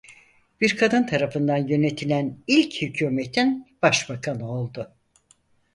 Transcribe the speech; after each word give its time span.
Bir 0.61 0.77
kadın 0.77 1.03
tarafından 1.05 1.57
yönetilen 1.67 2.37
ilk 2.47 2.81
hükûmetin 2.81 3.67
Başbakanı 3.81 4.51
oldu. 4.51 4.91